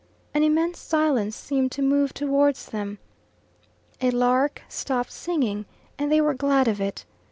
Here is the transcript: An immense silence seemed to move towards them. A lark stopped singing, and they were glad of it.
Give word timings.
An 0.33 0.41
immense 0.41 0.79
silence 0.79 1.35
seemed 1.35 1.71
to 1.73 1.83
move 1.83 2.11
towards 2.11 2.65
them. 2.65 2.97
A 4.01 4.09
lark 4.09 4.63
stopped 4.67 5.11
singing, 5.11 5.67
and 5.99 6.11
they 6.11 6.19
were 6.21 6.33
glad 6.33 6.67
of 6.67 6.81
it. 6.81 7.05